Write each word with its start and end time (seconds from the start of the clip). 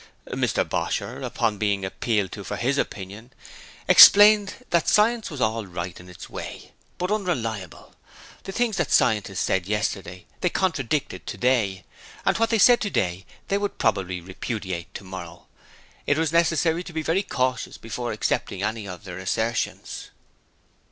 Mr 0.31 0.67
Bosher 0.67 1.21
upon 1.21 1.59
being 1.59 1.85
appealed 1.85 2.31
to 2.31 2.43
for 2.43 2.55
his 2.55 2.79
opinion, 2.79 3.31
explained 3.87 4.65
that 4.71 4.87
science 4.87 5.29
was 5.29 5.39
alright 5.39 5.99
in 5.99 6.09
its 6.09 6.27
way, 6.27 6.71
but 6.97 7.11
unreliable: 7.11 7.93
the 8.45 8.51
things 8.51 8.81
scientists 8.91 9.41
said 9.41 9.67
yesterday 9.67 10.25
they 10.39 10.49
contradicted 10.49 11.27
today, 11.27 11.83
and 12.25 12.39
what 12.39 12.49
they 12.49 12.57
said 12.57 12.81
today 12.81 13.27
they 13.47 13.59
would 13.59 13.77
probably 13.77 14.19
repudiate 14.19 14.91
tomorrow. 14.95 15.45
It 16.07 16.17
was 16.17 16.33
necessary 16.33 16.83
to 16.85 16.93
be 16.93 17.03
very 17.03 17.21
cautious 17.21 17.77
before 17.77 18.11
accepting 18.11 18.63
any 18.63 18.87
of 18.87 19.03
their 19.03 19.19
assertions. 19.19 20.09